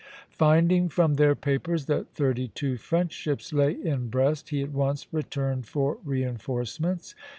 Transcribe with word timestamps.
Finding 0.31 0.89
from 0.89 1.13
their 1.13 1.35
papers 1.35 1.85
that 1.85 2.09
thirty 2.15 2.47
two 2.47 2.75
French 2.75 3.11
ships 3.11 3.53
lay 3.53 3.73
in 3.73 4.09
Brest, 4.09 4.49
he 4.49 4.63
at 4.63 4.71
once 4.71 5.05
returned 5.13 5.67
for 5.67 5.99
reinforcements. 6.03 7.13